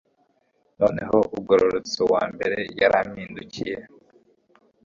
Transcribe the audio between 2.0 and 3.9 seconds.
uwambere yarampindukiye